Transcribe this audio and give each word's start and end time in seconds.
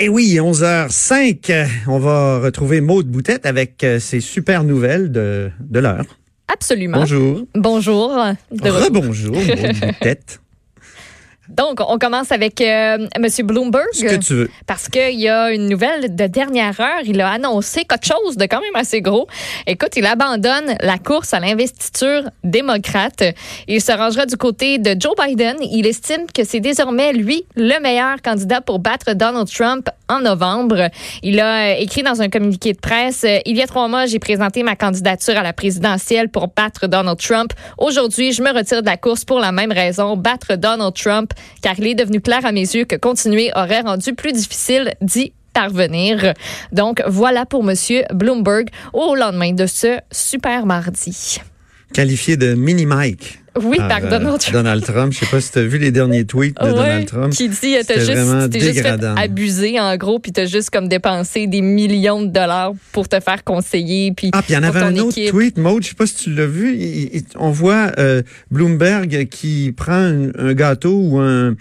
Et 0.00 0.08
oui, 0.08 0.36
11h05, 0.40 1.66
on 1.88 1.98
va 1.98 2.38
retrouver 2.38 2.80
Maude 2.80 3.08
Boutette 3.08 3.46
avec 3.46 3.82
euh, 3.82 3.98
ses 3.98 4.20
super 4.20 4.62
nouvelles 4.62 5.10
de, 5.10 5.50
de 5.58 5.80
l'heure. 5.80 6.04
Absolument. 6.46 7.00
Bonjour. 7.00 7.42
Bonjour. 7.56 8.08
De 8.52 8.70
retour. 8.70 8.84
Rebonjour, 8.84 9.34
Maude 9.34 9.74
Boutette. 9.80 10.40
Donc, 11.48 11.80
on 11.80 11.98
commence 11.98 12.30
avec 12.32 12.60
euh, 12.60 13.06
M. 13.14 13.46
Bloomberg. 13.46 13.86
Ce 13.92 14.04
que 14.04 14.16
tu 14.16 14.34
veux. 14.34 14.50
Parce 14.66 14.88
qu'il 14.88 15.18
y 15.18 15.28
a 15.28 15.50
une 15.50 15.68
nouvelle 15.68 16.14
de 16.14 16.26
dernière 16.26 16.78
heure. 16.80 17.00
Il 17.04 17.20
a 17.20 17.30
annoncé 17.30 17.84
quelque 17.84 18.06
chose 18.06 18.36
de 18.36 18.44
quand 18.44 18.60
même 18.60 18.76
assez 18.76 19.00
gros. 19.00 19.26
Écoute, 19.66 19.90
il 19.96 20.06
abandonne 20.06 20.76
la 20.80 20.98
course 20.98 21.32
à 21.34 21.40
l'investiture 21.40 22.24
démocrate. 22.44 23.24
Il 23.66 23.80
se 23.80 23.92
rangera 23.92 24.26
du 24.26 24.36
côté 24.36 24.78
de 24.78 24.94
Joe 24.98 25.14
Biden. 25.16 25.56
Il 25.60 25.86
estime 25.86 26.26
que 26.32 26.44
c'est 26.44 26.60
désormais 26.60 27.12
lui 27.12 27.44
le 27.56 27.80
meilleur 27.80 28.20
candidat 28.22 28.60
pour 28.60 28.78
battre 28.78 29.14
Donald 29.14 29.48
Trump 29.48 29.88
en 30.08 30.20
novembre. 30.20 30.90
Il 31.22 31.40
a 31.40 31.70
euh, 31.70 31.74
écrit 31.78 32.02
dans 32.02 32.20
un 32.22 32.28
communiqué 32.28 32.72
de 32.72 32.78
presse, 32.78 33.24
euh, 33.24 33.38
il 33.46 33.56
y 33.56 33.62
a 33.62 33.66
trois 33.66 33.88
mois, 33.88 34.06
j'ai 34.06 34.18
présenté 34.18 34.62
ma 34.62 34.76
candidature 34.76 35.36
à 35.36 35.42
la 35.42 35.52
présidentielle 35.52 36.28
pour 36.28 36.48
battre 36.48 36.86
Donald 36.86 37.18
Trump. 37.18 37.52
Aujourd'hui, 37.78 38.32
je 38.32 38.42
me 38.42 38.52
retire 38.52 38.82
de 38.82 38.86
la 38.86 38.96
course 38.96 39.24
pour 39.24 39.40
la 39.40 39.52
même 39.52 39.72
raison, 39.72 40.16
battre 40.16 40.56
Donald 40.56 40.94
Trump 40.94 41.32
car 41.62 41.74
il 41.78 41.86
est 41.86 41.94
devenu 41.94 42.20
clair 42.20 42.44
à 42.44 42.52
mes 42.52 42.60
yeux 42.60 42.84
que 42.84 42.96
continuer 42.96 43.50
aurait 43.54 43.80
rendu 43.80 44.14
plus 44.14 44.32
difficile 44.32 44.94
d'y 45.00 45.32
parvenir. 45.52 46.34
Donc 46.72 47.02
voilà 47.06 47.46
pour 47.46 47.64
Monsieur 47.64 48.04
Bloomberg 48.12 48.68
au 48.92 49.14
lendemain 49.14 49.52
de 49.52 49.66
ce 49.66 49.98
super 50.10 50.66
mardi. 50.66 51.40
Qualifié 51.92 52.36
de 52.36 52.54
mini 52.54 52.86
Mike. 52.86 53.40
Oui, 53.64 53.76
par, 53.78 53.98
euh, 54.04 54.08
Donald 54.10 54.38
Trump. 54.40 54.52
Donald 54.54 54.84
Trump. 54.84 55.12
Je 55.12 55.18
sais 55.18 55.26
pas 55.26 55.40
si 55.40 55.52
tu 55.52 55.58
as 55.58 55.64
vu 55.64 55.78
les 55.78 55.90
derniers 55.90 56.24
tweets 56.24 56.56
de 56.60 56.64
Ouais, 56.66 56.72
Donald 56.72 57.06
Trump. 57.06 57.32
Qui 57.32 57.48
dit, 57.48 57.56
t'as 57.60 57.78
C'était 57.82 58.00
juste, 58.00 58.50
t'es 58.50 58.60
juste 58.60 58.80
fait 58.82 59.04
abuser 59.16 59.80
en 59.80 59.96
gros, 59.96 60.18
puis 60.18 60.32
t'as 60.32 60.46
juste 60.46 60.70
comme 60.70 60.88
dépensé 60.88 61.46
des 61.46 61.60
millions 61.62 62.22
de 62.22 62.28
dollars 62.28 62.72
pour 62.92 63.08
te 63.08 63.18
faire 63.20 63.44
conseiller, 63.44 64.12
puis 64.12 64.30
Ah, 64.32 64.42
puis 64.42 64.52
il 64.52 64.56
y 64.56 64.58
en 64.58 64.62
avait 64.62 64.80
un 64.80 64.96
autre 64.98 65.16
tweet, 65.30 65.58
Maud, 65.58 65.82
je 65.82 65.88
sais 65.88 65.94
pas 65.94 66.06
si 66.06 66.14
tu 66.16 66.34
l'as 66.34 66.46
vu. 66.46 66.74
il- 66.76 67.16
il- 67.16 67.24
on 67.36 67.50
voit 67.50 67.92
euh, 67.98 68.22
Bloomberg 68.50 69.26
qui 69.28 69.72
prend 69.76 69.92
un, 69.94 70.28
un 70.38 70.54
gâteau 70.54 70.94
ou 71.00 71.18
un, 71.18 71.54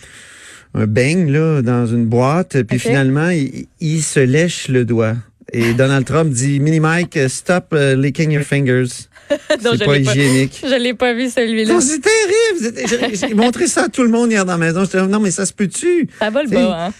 un 0.74 0.86
beigne 0.88 1.32
là, 1.32 1.62
dans 1.62 1.86
une 1.88 2.06
boîte, 2.06 2.62
puis 2.64 2.78
finalement, 2.80 3.30
il, 3.30 3.68
il 3.80 4.02
se 4.02 4.20
lèche 4.20 4.68
le 4.68 4.86
doigt. 4.86 5.16
Et 5.54 5.74
Donald 5.74 6.06
Trump 6.06 6.32
dit, 6.32 6.60
Mini 6.60 6.80
Mike, 6.80 7.18
stop 7.30 7.74
uh, 7.74 7.96
licking 7.96 8.32
your 8.32 8.44
fingers. 8.44 9.08
C'est 9.50 9.62
pas 9.64 9.72
l'ai 9.74 9.86
pas. 9.86 9.98
hygiénique. 9.98 10.62
Je 10.64 10.76
l'ai 10.82 10.94
pas 10.94 11.14
vu 11.14 11.30
celui-là. 11.30 11.80
C'est 11.82 12.00
terrible. 12.02 13.14
J'ai 13.14 13.34
montré 13.34 13.68
ça 13.68 13.84
à 13.86 13.90
tout 13.90 14.04
le 14.04 14.10
monde 14.10 14.32
hier 14.32 14.46
dans 14.46 14.54
la 14.54 14.58
maison. 14.58 14.84
J'étais 14.84 15.06
non, 15.06 15.20
mais 15.20 15.32
ça 15.32 15.46
se 15.46 15.54
peut-tu? 15.54 16.10
Ça 16.20 16.30
va 16.30 16.44
le 16.44 16.50
bas, 16.50 16.88
hein? 16.88 16.94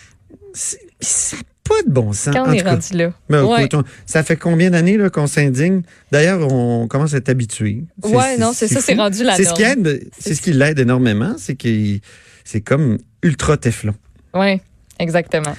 C'est- 0.54 0.80
Ça 1.00 1.38
pas 1.68 1.82
de 1.86 1.90
bon 1.92 2.14
sens. 2.14 2.34
Quand 2.34 2.44
En 2.46 2.50
on 2.50 2.54
est 2.54 2.64
cas, 2.64 2.72
rendu 2.72 2.94
là. 2.98 3.12
ben, 3.30 3.44
ouais. 3.44 3.60
écoute, 3.66 3.74
on- 3.74 3.84
ça 4.06 4.24
fait 4.24 4.38
combien 4.38 4.70
d'années 4.70 4.98
qu'on 5.12 5.28
s'indigne? 5.28 5.82
D'ailleurs, 6.14 6.50
on 6.52 6.88
commence 6.88 7.14
à 7.14 7.18
être 7.18 7.28
habitué. 7.30 7.84
Ouais, 8.04 8.38
non, 8.38 8.52
c'est 8.54 8.70
ça, 8.70 8.80
c'est 8.80 8.94
rendu 8.94 9.24
la 9.26 9.36
C'est 9.36 9.44
ce 9.44 9.54
qui 9.54 9.64
aide, 9.64 10.08
c'est 10.18 10.34
ce 10.34 10.42
qui 10.42 10.54
l'aide 10.54 10.80
énormément, 10.80 11.36
c'est 11.38 11.56
qu'il 11.56 12.00
c'est 12.46 12.62
comme 12.62 12.98
ultra 13.22 13.58
Teflon. 13.58 13.94
Oui, 14.34 14.62
exactement. 15.00 15.56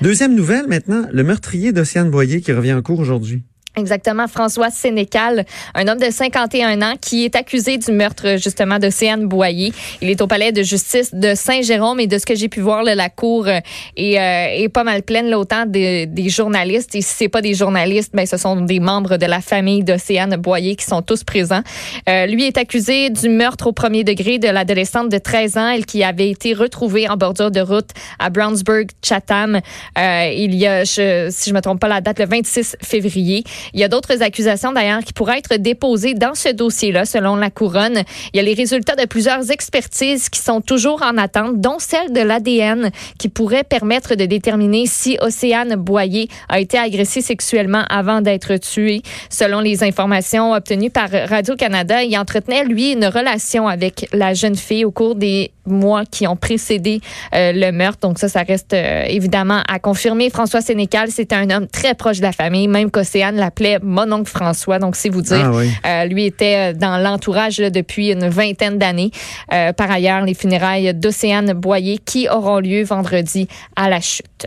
Deuxième 0.00 0.36
nouvelle 0.36 0.68
maintenant, 0.68 1.08
le 1.10 1.24
meurtrier 1.24 1.72
d'Océane 1.72 2.08
Boyer 2.08 2.40
qui 2.40 2.52
revient 2.52 2.72
en 2.72 2.82
cours 2.82 3.00
aujourd'hui. 3.00 3.42
Exactement, 3.76 4.26
François 4.26 4.70
Sénécal, 4.70 5.44
un 5.74 5.86
homme 5.86 5.98
de 5.98 6.10
51 6.10 6.82
ans 6.82 6.94
qui 7.00 7.24
est 7.24 7.36
accusé 7.36 7.78
du 7.78 7.92
meurtre 7.92 8.36
justement 8.36 8.78
d'Océane 8.78 9.26
Boyer. 9.26 9.72
Il 10.02 10.10
est 10.10 10.20
au 10.20 10.26
palais 10.26 10.50
de 10.50 10.62
justice 10.64 11.14
de 11.14 11.34
Saint-Jérôme 11.34 12.00
et 12.00 12.08
de 12.08 12.18
ce 12.18 12.26
que 12.26 12.34
j'ai 12.34 12.48
pu 12.48 12.60
voir, 12.60 12.82
là, 12.82 12.96
la 12.96 13.08
cour 13.08 13.46
euh, 13.46 13.60
est, 13.96 14.18
euh, 14.18 14.64
est 14.64 14.68
pas 14.68 14.82
mal 14.82 15.02
pleine, 15.02 15.28
là, 15.28 15.38
autant 15.38 15.64
des, 15.64 16.06
des 16.06 16.28
journalistes. 16.28 16.94
Et 16.96 17.02
si 17.02 17.14
c'est 17.14 17.28
pas 17.28 17.40
des 17.40 17.54
journalistes, 17.54 18.10
ben, 18.14 18.26
ce 18.26 18.36
sont 18.36 18.60
des 18.62 18.80
membres 18.80 19.16
de 19.16 19.26
la 19.26 19.40
famille 19.40 19.84
d'Océane 19.84 20.34
Boyer 20.36 20.74
qui 20.74 20.84
sont 20.84 21.02
tous 21.02 21.22
présents. 21.22 21.62
Euh, 22.08 22.26
lui 22.26 22.46
est 22.46 22.58
accusé 22.58 23.10
du 23.10 23.28
meurtre 23.28 23.68
au 23.68 23.72
premier 23.72 24.02
degré 24.02 24.38
de 24.38 24.48
l'adolescente 24.48 25.08
de 25.08 25.18
13 25.18 25.56
ans, 25.56 25.68
elle 25.68 25.86
qui 25.86 26.02
avait 26.02 26.30
été 26.30 26.52
retrouvée 26.52 27.08
en 27.08 27.16
bordure 27.16 27.50
de 27.50 27.60
route 27.60 27.90
à 28.18 28.30
Brownsburg, 28.30 28.86
Chatham. 29.02 29.60
Euh, 29.98 30.32
il 30.34 30.54
y 30.54 30.66
a, 30.66 30.84
je, 30.84 31.28
si 31.30 31.50
je 31.50 31.54
me 31.54 31.60
trompe 31.60 31.80
pas 31.80 31.88
la 31.88 32.00
date, 32.00 32.18
le 32.18 32.26
26 32.26 32.76
février. 32.82 33.44
Il 33.74 33.80
y 33.80 33.84
a 33.84 33.88
d'autres 33.88 34.22
accusations 34.22 34.72
d'ailleurs 34.72 35.00
qui 35.00 35.12
pourraient 35.12 35.38
être 35.38 35.56
déposées 35.56 36.14
dans 36.14 36.34
ce 36.34 36.50
dossier-là, 36.50 37.04
selon 37.04 37.36
la 37.36 37.50
couronne. 37.50 38.02
Il 38.32 38.36
y 38.36 38.40
a 38.40 38.42
les 38.42 38.54
résultats 38.54 38.96
de 38.96 39.06
plusieurs 39.06 39.50
expertises 39.50 40.28
qui 40.28 40.40
sont 40.40 40.60
toujours 40.60 41.02
en 41.02 41.16
attente, 41.18 41.60
dont 41.60 41.78
celle 41.78 42.12
de 42.12 42.20
l'ADN 42.20 42.90
qui 43.18 43.28
pourrait 43.28 43.64
permettre 43.64 44.14
de 44.14 44.24
déterminer 44.24 44.86
si 44.86 45.18
Océane 45.20 45.76
Boyer 45.76 46.28
a 46.48 46.60
été 46.60 46.78
agressée 46.78 47.20
sexuellement 47.20 47.84
avant 47.88 48.20
d'être 48.20 48.56
tuée. 48.56 49.02
Selon 49.30 49.60
les 49.60 49.84
informations 49.84 50.52
obtenues 50.52 50.90
par 50.90 51.10
Radio-Canada, 51.10 52.02
il 52.02 52.16
entretenait, 52.16 52.64
lui, 52.64 52.92
une 52.92 53.06
relation 53.06 53.68
avec 53.68 54.08
la 54.12 54.34
jeune 54.34 54.56
fille 54.56 54.84
au 54.84 54.90
cours 54.90 55.14
des 55.14 55.50
mois 55.68 56.04
qui 56.04 56.26
ont 56.26 56.36
précédé 56.36 57.00
euh, 57.34 57.52
le 57.54 57.70
meurtre. 57.72 58.00
Donc 58.00 58.18
ça, 58.18 58.28
ça 58.28 58.42
reste 58.42 58.72
euh, 58.74 59.04
évidemment 59.06 59.62
à 59.68 59.78
confirmer. 59.78 60.30
François 60.30 60.60
Sénécal, 60.60 61.10
c'était 61.10 61.34
un 61.34 61.50
homme 61.50 61.66
très 61.66 61.94
proche 61.94 62.18
de 62.18 62.22
la 62.22 62.32
famille, 62.32 62.68
même 62.68 62.90
qu'Océane 62.90 63.36
l'appelait 63.36 63.78
mon 63.82 64.10
oncle 64.12 64.30
François. 64.30 64.78
Donc 64.78 64.96
c'est 64.96 65.08
vous 65.08 65.22
dire. 65.22 65.44
Ah 65.44 65.52
oui. 65.52 65.70
Euh, 65.86 66.04
lui 66.04 66.26
était 66.26 66.74
dans 66.74 66.98
l'entourage 66.98 67.58
depuis 67.58 68.10
une 68.12 68.28
vingtaine 68.28 68.78
d'années. 68.78 69.10
Par 69.48 69.90
ailleurs, 69.90 70.22
les 70.22 70.34
funérailles 70.34 70.94
d'Océane 70.94 71.52
Boyer 71.52 71.98
qui 71.98 72.28
auront 72.28 72.58
lieu 72.58 72.82
vendredi 72.82 73.48
à 73.76 73.88
la 73.88 74.00
chute. 74.00 74.46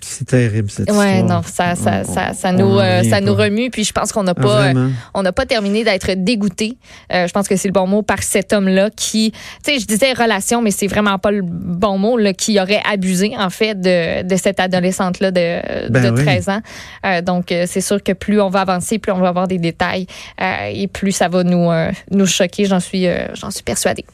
C'est 0.00 0.26
terrible 0.26 0.70
cette 0.70 0.90
Ouais, 0.90 1.20
histoire. 1.20 1.38
non, 1.38 1.42
ça, 1.44 1.74
ça, 1.74 2.02
On- 2.06 2.12
ça, 2.14 2.32
ça 2.34 2.52
nous, 2.52 2.78
euh, 2.78 3.02
ça 3.04 3.20
nous 3.20 3.34
remue. 3.34 3.70
Puis 3.70 3.84
je 3.84 3.92
pense 3.92 4.12
qu'on 4.12 4.22
n'a 4.24 4.32
Ah, 4.36 4.40
pas, 4.42 4.66
euh, 4.68 4.88
on 5.14 5.22
n'a 5.22 5.32
pas 5.32 5.46
terminé 5.46 5.84
d'être 5.84 6.10
dégoûté. 6.14 6.76
Euh, 7.12 7.26
je 7.26 7.32
pense 7.32 7.48
que 7.48 7.56
c'est 7.56 7.68
le 7.68 7.72
bon 7.72 7.86
mot 7.86 8.02
par 8.02 8.22
cet 8.22 8.52
homme-là 8.52 8.90
qui, 8.94 9.32
tu 9.64 9.72
sais, 9.72 9.78
je 9.78 9.86
disais 9.86 10.12
relation, 10.12 10.62
mais 10.62 10.70
c'est 10.70 10.86
vraiment 10.86 11.18
pas 11.18 11.30
le 11.30 11.42
bon 11.42 11.98
mot, 11.98 12.16
là, 12.16 12.32
qui 12.32 12.60
aurait 12.60 12.82
abusé 12.90 13.32
en 13.38 13.50
fait 13.50 13.74
de, 13.80 14.22
de 14.26 14.36
cette 14.36 14.60
adolescente-là 14.60 15.30
de, 15.30 15.88
Ben 15.90 16.02
de 16.04 16.10
oui. 16.18 16.24
13 16.24 16.48
ans. 16.48 16.60
Donc 17.24 17.46
c'est 17.66 17.80
sûr 17.80 18.02
que 18.02 18.12
plus 18.12 18.40
on 18.40 18.48
va 18.48 18.60
avancer, 18.60 18.98
plus 18.98 19.12
on 19.12 19.18
va 19.20 19.28
avoir 19.28 19.48
des 19.48 19.58
détails 19.58 20.06
et 20.72 20.88
plus 20.88 21.12
ça 21.12 21.28
va 21.28 21.44
nous 21.44 21.68
nous 22.10 22.26
choquer. 22.26 22.64
J'en 22.64 22.80
suis, 22.80 23.06
j'en 23.34 23.50
suis 23.50 23.62
persuadée. 23.62 24.04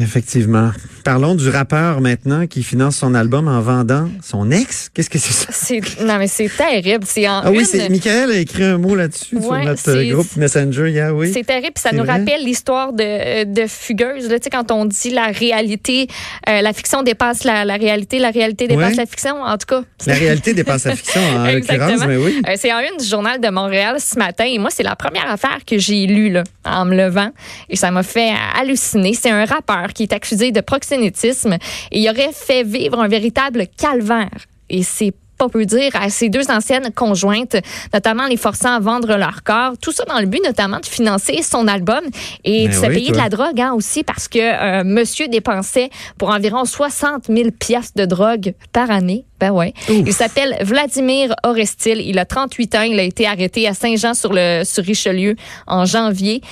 Effectivement. 0.00 0.70
Parlons 1.04 1.34
du 1.34 1.48
rappeur 1.48 2.00
maintenant 2.00 2.46
qui 2.46 2.62
finance 2.62 2.96
son 2.96 3.14
album 3.14 3.46
en 3.48 3.60
vendant 3.60 4.08
son 4.22 4.50
ex. 4.50 4.88
Qu'est-ce 4.94 5.10
que 5.10 5.18
c'est 5.18 5.32
ça? 5.32 5.48
C'est 5.52 5.80
non 6.04 6.16
mais 6.18 6.26
c'est 6.28 6.48
terrible. 6.48 7.04
C'est 7.06 7.28
en 7.28 7.40
Ah 7.44 7.50
oui, 7.50 7.64
c'est 7.64 7.88
Michael 7.88 8.30
a 8.30 8.36
écrit 8.36 8.64
un 8.64 8.78
mot 8.78 8.94
là-dessus 8.94 9.36
sur 9.40 9.50
Ouais, 9.50 9.64
notre 9.64 9.88
euh, 9.90 10.00
c'est- 10.02 10.08
groupe 10.08 10.36
Messenger 10.36 10.90
hier, 10.90 11.14
oui. 11.14 11.30
C'est 11.32 11.44
terrible, 11.44 11.72
puis 11.74 11.82
ça 11.82 11.92
nous 11.92 12.04
vrai? 12.04 12.18
rappelle 12.18 12.44
l'histoire 12.44 12.92
de, 12.92 13.44
de 13.44 13.66
Fugueuse. 13.66 14.28
Là, 14.28 14.38
tu 14.38 14.44
sais, 14.44 14.50
quand 14.50 14.70
on 14.70 14.84
dit 14.86 15.10
la 15.10 15.26
réalité, 15.26 16.06
euh, 16.48 16.60
la 16.62 16.72
fiction 16.72 17.02
dépasse 17.02 17.44
la, 17.44 17.64
la 17.64 17.74
réalité, 17.76 18.18
la 18.18 18.30
réalité 18.30 18.66
dépasse 18.68 18.90
Ouais. 18.92 18.96
la 18.96 19.06
fiction. 19.06 19.42
En 19.42 19.56
tout 19.58 19.66
cas, 19.66 19.82
La 20.06 20.14
réalité 20.14 20.54
dépasse 20.54 20.84
la 20.84 20.96
fiction 20.96 21.20
en 21.36 21.44
l'occurrence, 21.52 22.00
mais 22.06 22.16
oui. 22.16 22.40
Euh, 22.48 22.52
c'est 22.56 22.72
en 22.72 22.80
une 22.80 22.96
du 22.98 23.04
journal 23.06 23.40
de 23.40 23.48
Montréal 23.50 23.96
ce 24.00 24.18
matin. 24.18 24.44
Et 24.46 24.58
moi, 24.58 24.70
c'est 24.72 24.82
la 24.82 24.96
première 24.96 25.30
affaire 25.30 25.58
que 25.66 25.78
j'ai 25.78 26.06
lue 26.06 26.30
là, 26.30 26.44
en 26.64 26.84
me 26.84 26.96
levant. 26.96 27.30
Et 27.68 27.76
ça 27.76 27.90
m'a 27.90 28.02
fait 28.02 28.30
halluciner. 28.58 29.14
C'est 29.14 29.30
un 29.30 29.44
rappeur 29.44 29.81
qui 29.88 30.04
est 30.04 30.12
accusé 30.12 30.52
de 30.52 30.60
proxénétisme 30.60 31.54
et 31.90 32.00
il 32.00 32.08
aurait 32.08 32.32
fait 32.32 32.62
vivre 32.62 33.00
un 33.00 33.08
véritable 33.08 33.66
calvaire. 33.76 34.30
Et 34.70 34.82
c'est 34.82 35.12
pas 35.38 35.48
peu 35.48 35.64
dire 35.64 35.90
à 35.94 36.08
ses 36.08 36.28
deux 36.28 36.50
anciennes 36.50 36.92
conjointes, 36.94 37.56
notamment 37.92 38.26
les 38.26 38.36
forçant 38.36 38.74
à 38.74 38.80
vendre 38.80 39.16
leur 39.16 39.42
corps. 39.42 39.72
Tout 39.80 39.92
ça 39.92 40.04
dans 40.04 40.18
le 40.18 40.26
but 40.26 40.42
notamment 40.44 40.78
de 40.78 40.86
financer 40.86 41.42
son 41.42 41.66
album 41.68 42.00
et 42.44 42.68
de 42.68 42.72
se 42.72 42.86
payer 42.86 43.06
toi. 43.06 43.16
de 43.16 43.22
la 43.22 43.28
drogue 43.28 43.60
hein, 43.60 43.72
aussi 43.74 44.04
parce 44.04 44.28
que 44.28 44.38
euh, 44.38 44.84
monsieur 44.84 45.28
dépensait 45.28 45.90
pour 46.18 46.30
environ 46.30 46.64
60 46.64 47.26
000 47.26 47.50
piastres 47.58 47.96
de 47.96 48.04
drogue 48.04 48.54
par 48.72 48.90
année. 48.90 49.24
Ben 49.42 49.50
ouais. 49.50 49.74
Ouf. 49.88 50.04
Il 50.06 50.12
s'appelle 50.12 50.56
Vladimir 50.60 51.34
Orestil. 51.42 52.00
Il 52.00 52.20
a 52.20 52.24
38 52.24 52.74
ans. 52.76 52.82
Il 52.82 53.00
a 53.00 53.02
été 53.02 53.26
arrêté 53.26 53.66
à 53.66 53.74
Saint-Jean 53.74 54.14
sur 54.14 54.32
le 54.32 54.62
sur 54.62 54.84
Richelieu 54.84 55.34
en 55.66 55.84
janvier. 55.84 56.42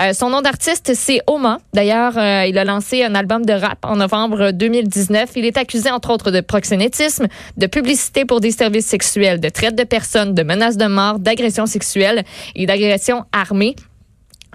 Euh, 0.00 0.12
son 0.14 0.30
nom 0.30 0.40
d'artiste 0.42 0.90
c'est 0.94 1.20
Oma. 1.28 1.58
D'ailleurs, 1.74 2.18
euh, 2.18 2.46
il 2.48 2.58
a 2.58 2.64
lancé 2.64 3.04
un 3.04 3.14
album 3.14 3.46
de 3.46 3.52
rap 3.52 3.78
en 3.84 3.94
novembre 3.94 4.50
2019. 4.50 5.30
Il 5.36 5.44
est 5.44 5.56
accusé 5.56 5.92
entre 5.92 6.10
autres 6.10 6.32
de 6.32 6.40
proxénétisme, 6.40 7.28
de 7.56 7.66
publicité 7.68 8.24
pour 8.24 8.40
des 8.40 8.50
services 8.50 8.86
sexuels, 8.86 9.38
de 9.38 9.48
traite 9.48 9.76
de 9.76 9.84
personnes, 9.84 10.34
de 10.34 10.42
menaces 10.42 10.76
de 10.76 10.86
mort, 10.86 11.20
d'agression 11.20 11.66
sexuelle 11.66 12.24
et 12.56 12.66
d'agression 12.66 13.26
armée. 13.32 13.76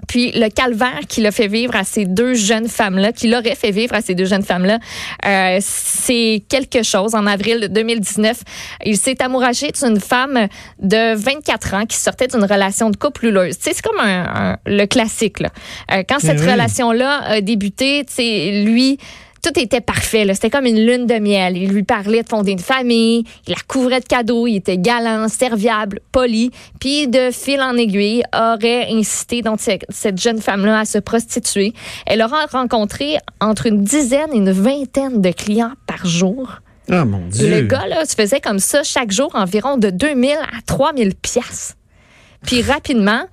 Puis 0.08 0.30
le 0.32 0.48
calvaire 0.48 1.00
qu'il 1.08 1.26
a 1.26 1.32
fait 1.32 1.48
vivre 1.48 1.74
à 1.74 1.82
ces 1.84 2.04
deux 2.04 2.34
jeunes 2.34 2.68
femmes-là, 2.68 3.12
qu'il 3.12 3.34
aurait 3.34 3.54
fait 3.54 3.70
vivre 3.72 3.94
à 3.94 4.00
ces 4.02 4.14
deux 4.14 4.24
jeunes 4.24 4.42
femmes-là, 4.44 4.78
euh, 5.24 5.58
c'est 5.60 6.44
quelque 6.48 6.82
chose. 6.82 7.14
En 7.14 7.26
avril 7.26 7.68
2019, 7.70 8.36
il 8.84 8.96
s'est 8.96 9.20
amouragé 9.22 9.70
d'une 9.72 9.98
femme 10.00 10.48
de 10.80 11.14
24 11.14 11.74
ans 11.74 11.86
qui 11.86 11.96
sortait 11.96 12.28
d'une 12.28 12.44
relation 12.44 12.90
de 12.90 12.96
couple 12.96 13.26
houleuse. 13.26 13.56
Tu 13.58 13.64
sais, 13.64 13.70
c'est 13.74 13.82
comme 13.82 13.98
un, 14.00 14.24
un- 14.52 14.56
le 14.66 14.86
classique. 14.86 15.40
Là. 15.40 15.48
Euh, 15.92 16.02
quand 16.08 16.18
Mais 16.22 16.28
cette 16.30 16.40
oui. 16.40 16.50
relation-là 16.52 17.22
a 17.24 17.40
débuté, 17.40 18.04
lui 18.64 18.98
tout 19.42 19.58
était 19.58 19.80
parfait. 19.80 20.26
C'était 20.34 20.50
comme 20.50 20.66
une 20.66 20.84
lune 20.84 21.06
de 21.06 21.18
miel. 21.18 21.56
Il 21.56 21.70
lui 21.70 21.82
parlait 21.82 22.22
de 22.22 22.28
fonder 22.28 22.52
une 22.52 22.58
famille, 22.58 23.24
il 23.46 23.50
la 23.50 23.60
couvrait 23.66 24.00
de 24.00 24.06
cadeaux, 24.06 24.46
il 24.46 24.56
était 24.56 24.78
galant, 24.78 25.28
serviable, 25.28 26.00
poli. 26.12 26.50
Puis 26.80 27.08
de 27.08 27.30
fil 27.30 27.60
en 27.60 27.76
aiguille, 27.76 28.22
aurait 28.34 28.88
incité 28.90 29.42
donc 29.42 29.60
cette 29.60 30.20
jeune 30.20 30.40
femme-là 30.40 30.80
à 30.80 30.84
se 30.84 30.98
prostituer. 30.98 31.72
Elle 32.06 32.22
aura 32.22 32.46
rencontré 32.46 33.16
entre 33.40 33.66
une 33.66 33.82
dizaine 33.82 34.32
et 34.32 34.36
une 34.36 34.52
vingtaine 34.52 35.20
de 35.20 35.30
clients 35.30 35.72
par 35.86 36.06
jour. 36.06 36.60
Ah, 36.90 37.04
mon 37.04 37.26
Dieu. 37.26 37.50
Le 37.50 37.62
gars, 37.62 37.86
là, 37.88 38.04
se 38.04 38.14
faisait 38.14 38.40
comme 38.40 38.60
ça 38.60 38.82
chaque 38.82 39.10
jour 39.10 39.30
environ 39.34 39.76
de 39.76 39.90
2000 39.90 40.30
à 40.30 40.62
3000 40.66 41.14
pièces. 41.16 41.76
Puis 42.46 42.62
rapidement, 42.62 43.24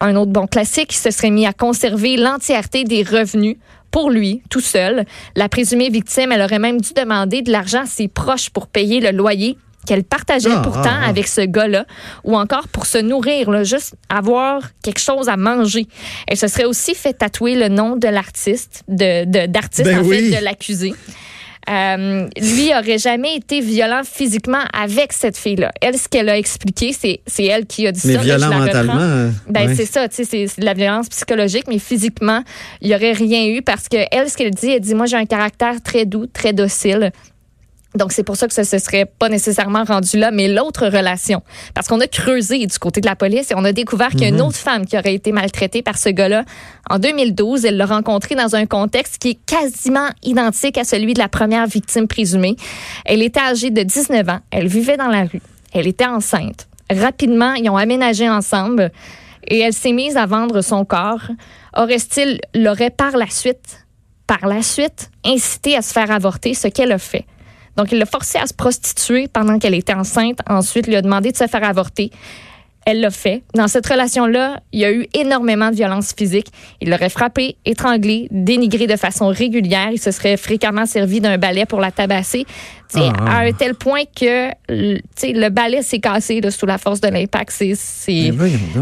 un 0.00 0.16
autre 0.16 0.32
bon 0.32 0.46
classique, 0.46 0.92
il 0.92 0.98
se 0.98 1.10
serait 1.10 1.30
mis 1.30 1.46
à 1.46 1.52
conserver 1.52 2.16
l'entièreté 2.16 2.84
des 2.84 3.02
revenus 3.02 3.56
pour 3.92 4.10
lui, 4.10 4.42
tout 4.50 4.60
seul. 4.60 5.04
La 5.36 5.48
présumée 5.48 5.90
victime, 5.90 6.32
elle 6.32 6.42
aurait 6.42 6.58
même 6.58 6.80
dû 6.80 6.92
demander 6.94 7.42
de 7.42 7.52
l'argent 7.52 7.82
à 7.82 7.86
ses 7.86 8.08
proches 8.08 8.50
pour 8.50 8.66
payer 8.66 9.00
le 9.00 9.10
loyer 9.10 9.56
qu'elle 9.86 10.04
partageait 10.04 10.50
ah, 10.52 10.62
pourtant 10.62 10.82
ah, 10.86 11.02
ah. 11.04 11.08
avec 11.08 11.28
ce 11.28 11.40
gars-là, 11.40 11.86
ou 12.24 12.36
encore 12.36 12.68
pour 12.68 12.86
se 12.86 12.98
nourrir, 12.98 13.64
juste 13.64 13.94
avoir 14.08 14.62
quelque 14.82 15.00
chose 15.00 15.28
à 15.28 15.36
manger. 15.36 15.86
Elle 16.26 16.36
se 16.36 16.48
serait 16.48 16.64
aussi 16.64 16.94
fait 16.94 17.12
tatouer 17.12 17.54
le 17.54 17.68
nom 17.68 17.96
de 17.96 18.08
l'artiste, 18.08 18.84
de 18.88 19.46
d'artiste 19.46 19.84
ben 19.84 20.00
en 20.00 20.04
fait 20.04 20.30
de 20.30 20.44
l'accusé. 20.44 20.94
Euh, 21.70 22.26
lui 22.40 22.72
aurait 22.76 22.98
jamais 22.98 23.36
été 23.36 23.60
violent 23.60 24.02
physiquement 24.04 24.62
avec 24.72 25.12
cette 25.12 25.36
fille-là. 25.36 25.70
Elle, 25.80 25.96
ce 25.96 26.08
qu'elle 26.08 26.28
a 26.28 26.36
expliqué, 26.36 26.92
c'est, 26.92 27.20
c'est 27.26 27.44
elle 27.44 27.66
qui 27.66 27.86
a 27.86 27.92
dit 27.92 28.00
mais 28.04 28.14
ça. 28.14 28.20
violent 28.20 28.58
mentalement. 28.58 28.98
Euh, 28.98 29.30
ben, 29.48 29.74
c'est 29.74 29.86
ça, 29.86 30.08
tu 30.08 30.24
sais, 30.24 30.24
c'est, 30.24 30.60
de 30.60 30.64
la 30.64 30.74
violence 30.74 31.08
psychologique, 31.08 31.64
mais 31.68 31.78
physiquement, 31.78 32.42
il 32.80 32.88
y 32.88 32.94
aurait 32.94 33.12
rien 33.12 33.46
eu 33.46 33.62
parce 33.62 33.88
que 33.88 33.98
elle, 34.10 34.28
ce 34.28 34.36
qu'elle 34.36 34.50
dit, 34.50 34.70
elle 34.70 34.80
dit, 34.80 34.94
moi, 34.94 35.06
j'ai 35.06 35.16
un 35.16 35.26
caractère 35.26 35.80
très 35.82 36.04
doux, 36.04 36.26
très 36.26 36.52
docile. 36.52 37.12
Donc, 37.94 38.12
c'est 38.12 38.22
pour 38.22 38.36
ça 38.36 38.48
que 38.48 38.54
ça 38.54 38.64
se 38.64 38.78
serait 38.78 39.04
pas 39.04 39.28
nécessairement 39.28 39.84
rendu 39.84 40.16
là, 40.16 40.30
mais 40.30 40.48
l'autre 40.48 40.86
relation. 40.86 41.42
Parce 41.74 41.88
qu'on 41.88 42.00
a 42.00 42.06
creusé 42.06 42.64
du 42.66 42.78
côté 42.78 43.00
de 43.00 43.06
la 43.06 43.16
police 43.16 43.50
et 43.50 43.54
on 43.54 43.64
a 43.64 43.72
découvert 43.72 44.10
qu'il 44.10 44.22
y 44.22 44.24
a 44.24 44.28
une 44.28 44.36
mhm. 44.36 44.46
autre 44.46 44.56
femme 44.56 44.86
qui 44.86 44.96
aurait 44.96 45.14
été 45.14 45.32
maltraitée 45.32 45.82
par 45.82 45.98
ce 45.98 46.08
gars-là. 46.08 46.44
En 46.88 46.98
2012, 46.98 47.64
elle 47.64 47.76
l'a 47.76 47.86
rencontré 47.86 48.34
dans 48.34 48.56
un 48.56 48.66
contexte 48.66 49.18
qui 49.18 49.30
est 49.30 49.38
quasiment 49.46 50.08
identique 50.22 50.78
à 50.78 50.84
celui 50.84 51.14
de 51.14 51.18
la 51.18 51.28
première 51.28 51.66
victime 51.66 52.08
présumée. 52.08 52.56
Elle 53.04 53.22
était 53.22 53.40
âgée 53.40 53.70
de 53.70 53.82
19 53.82 54.28
ans. 54.28 54.40
Elle 54.50 54.68
vivait 54.68 54.96
dans 54.96 55.08
la 55.08 55.24
rue. 55.24 55.42
Elle 55.74 55.86
était 55.86 56.06
enceinte. 56.06 56.68
Rapidement, 56.90 57.54
ils 57.54 57.68
ont 57.70 57.76
aménagé 57.76 58.28
ensemble 58.28 58.90
et 59.46 59.58
elle 59.60 59.72
s'est 59.72 59.92
mise 59.92 60.16
à 60.16 60.26
vendre 60.26 60.62
son 60.62 60.84
corps. 60.84 61.30
Aurait-il 61.76 62.40
l'aurait 62.54 62.90
par 62.90 63.16
la 63.16 63.28
suite, 63.28 63.86
par 64.26 64.46
la 64.46 64.62
suite, 64.62 65.10
incité 65.24 65.76
à 65.76 65.82
se 65.82 65.92
faire 65.92 66.10
avorter, 66.10 66.54
ce 66.54 66.68
qu'elle 66.68 66.92
a 66.92 66.98
fait. 66.98 67.26
Donc, 67.76 67.92
il 67.92 67.98
l'a 67.98 68.06
forcée 68.06 68.38
à 68.38 68.46
se 68.46 68.54
prostituer 68.54 69.28
pendant 69.28 69.58
qu'elle 69.58 69.74
était 69.74 69.94
enceinte. 69.94 70.38
Ensuite, 70.48 70.86
il 70.86 70.90
lui 70.90 70.96
a 70.96 71.02
demandé 71.02 71.32
de 71.32 71.36
se 71.36 71.46
faire 71.46 71.64
avorter. 71.64 72.10
Elle 72.84 73.00
l'a 73.00 73.10
fait. 73.10 73.44
Dans 73.54 73.68
cette 73.68 73.86
relation-là, 73.86 74.60
il 74.72 74.80
y 74.80 74.84
a 74.84 74.92
eu 74.92 75.06
énormément 75.14 75.70
de 75.70 75.76
violence 75.76 76.12
physique. 76.18 76.48
Il 76.80 76.90
l'aurait 76.90 77.10
frappé, 77.10 77.56
étranglé, 77.64 78.26
dénigré 78.32 78.88
de 78.88 78.96
façon 78.96 79.28
régulière. 79.28 79.90
Il 79.92 80.00
se 80.00 80.10
serait 80.10 80.36
fréquemment 80.36 80.84
servi 80.84 81.20
d'un 81.20 81.38
balai 81.38 81.64
pour 81.64 81.80
la 81.80 81.92
tabasser. 81.92 82.44
Ah, 82.94 83.12
ah. 83.20 83.38
À 83.38 83.40
un 83.44 83.52
tel 83.52 83.76
point 83.76 84.02
que 84.04 84.50
le 84.68 85.48
balai 85.48 85.82
s'est 85.82 86.00
cassé 86.00 86.40
sous 86.50 86.66
la 86.66 86.76
force 86.76 87.00
de 87.00 87.06
l'impact. 87.06 87.52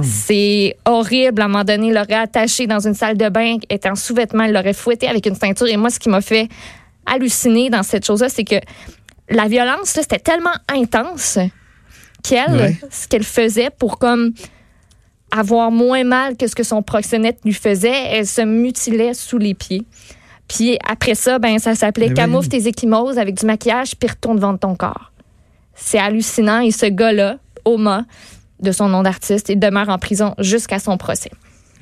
C'est 0.02 0.76
horrible. 0.86 1.42
À 1.42 1.44
un 1.44 1.48
moment 1.48 1.64
donné, 1.64 1.88
il 1.88 1.94
l'aurait 1.94 2.14
attaché 2.14 2.66
dans 2.66 2.80
une 2.80 2.94
salle 2.94 3.18
de 3.18 3.28
bain, 3.28 3.58
étant 3.68 3.96
sous-vêtement, 3.96 4.44
il 4.44 4.52
l'aurait 4.52 4.72
fouetté 4.72 5.08
avec 5.08 5.26
une 5.26 5.34
ceinture. 5.34 5.68
Et 5.68 5.76
moi, 5.76 5.90
ce 5.90 5.98
qui 5.98 6.08
m'a 6.08 6.22
fait 6.22 6.48
halluciné 7.12 7.70
dans 7.70 7.82
cette 7.82 8.06
chose-là, 8.06 8.28
c'est 8.28 8.44
que 8.44 8.56
la 9.28 9.48
violence, 9.48 9.90
c'était 9.90 10.18
tellement 10.18 10.54
intense 10.68 11.38
qu'elle, 12.22 12.76
ce 12.90 13.08
qu'elle 13.08 13.24
faisait 13.24 13.70
pour 13.70 13.98
comme 13.98 14.32
avoir 15.30 15.70
moins 15.70 16.04
mal 16.04 16.36
que 16.36 16.46
ce 16.46 16.54
que 16.54 16.62
son 16.62 16.82
proxénète 16.82 17.38
lui 17.44 17.54
faisait, 17.54 18.06
elle 18.10 18.26
se 18.26 18.42
mutilait 18.42 19.14
sous 19.14 19.38
les 19.38 19.54
pieds. 19.54 19.84
Puis 20.48 20.76
après 20.84 21.14
ça, 21.14 21.38
ben 21.38 21.58
ça 21.60 21.76
s'appelait 21.76 22.12
camoufle 22.12 22.48
tes 22.48 22.66
échymoses 22.66 23.18
avec 23.18 23.38
du 23.38 23.46
maquillage 23.46 23.94
puis 23.94 24.08
retourne 24.08 24.40
vendre 24.40 24.58
ton 24.58 24.74
corps. 24.74 25.12
C'est 25.74 25.98
hallucinant 25.98 26.60
et 26.60 26.72
ce 26.72 26.86
gars-là, 26.86 27.36
Oma, 27.64 28.04
de 28.60 28.72
son 28.72 28.88
nom 28.88 29.02
d'artiste, 29.02 29.48
il 29.48 29.60
demeure 29.60 29.88
en 29.88 29.98
prison 29.98 30.34
jusqu'à 30.38 30.80
son 30.80 30.98
procès. 30.98 31.30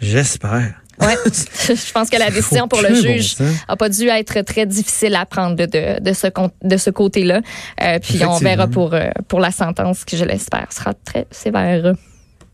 J'espère. 0.01 0.83
Ouais, 1.01 1.17
je 1.27 1.93
pense 1.93 2.11
que 2.11 2.19
la 2.19 2.31
décision 2.31 2.69
pour 2.69 2.83
le 2.83 2.95
juge 2.95 3.37
a 3.69 3.77
pas 3.77 3.89
dû 3.89 4.09
être 4.09 4.43
très 4.43 4.67
difficile 4.67 5.15
à 5.15 5.27
prendre 5.27 5.57
de, 5.57 6.01
de, 6.01 6.13
ce, 6.13 6.27
de 6.63 6.77
ce 6.77 6.91
côté-là. 6.91 7.41
Euh, 7.83 7.99
puis 8.01 8.25
on 8.25 8.39
verra 8.39 8.67
pour, 8.67 8.95
euh, 8.95 9.11
pour 9.29 9.41
la 9.41 9.51
sentence 9.51 10.05
qui, 10.05 10.17
je 10.17 10.25
l'espère, 10.25 10.73
sera 10.73 10.95
très 10.95 11.27
sévère. 11.31 11.95